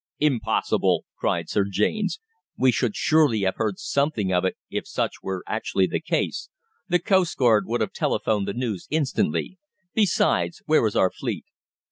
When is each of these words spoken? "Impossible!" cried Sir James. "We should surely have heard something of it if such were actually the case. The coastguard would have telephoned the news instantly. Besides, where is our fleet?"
"Impossible!" 0.17 1.05
cried 1.15 1.47
Sir 1.47 1.63
James. 1.63 2.19
"We 2.57 2.71
should 2.71 2.95
surely 2.95 3.41
have 3.41 3.57
heard 3.57 3.77
something 3.77 4.33
of 4.33 4.43
it 4.45 4.57
if 4.71 4.87
such 4.87 5.21
were 5.21 5.43
actually 5.45 5.85
the 5.85 5.99
case. 5.99 6.49
The 6.87 6.97
coastguard 6.97 7.67
would 7.67 7.81
have 7.81 7.93
telephoned 7.93 8.47
the 8.47 8.53
news 8.53 8.87
instantly. 8.89 9.59
Besides, 9.93 10.63
where 10.65 10.87
is 10.87 10.95
our 10.95 11.11
fleet?" 11.11 11.45